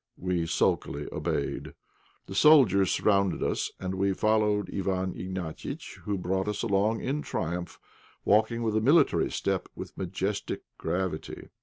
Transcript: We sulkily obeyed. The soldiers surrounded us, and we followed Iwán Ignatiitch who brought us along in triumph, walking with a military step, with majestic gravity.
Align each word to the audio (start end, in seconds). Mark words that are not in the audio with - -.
We 0.17 0.47
sulkily 0.47 1.07
obeyed. 1.11 1.75
The 2.25 2.33
soldiers 2.33 2.89
surrounded 2.89 3.43
us, 3.43 3.69
and 3.79 3.93
we 3.93 4.13
followed 4.13 4.65
Iwán 4.71 5.13
Ignatiitch 5.15 5.99
who 6.05 6.17
brought 6.17 6.47
us 6.47 6.63
along 6.63 7.01
in 7.01 7.21
triumph, 7.21 7.79
walking 8.25 8.63
with 8.63 8.75
a 8.75 8.81
military 8.81 9.29
step, 9.29 9.69
with 9.75 9.95
majestic 9.95 10.63
gravity. 10.79 11.49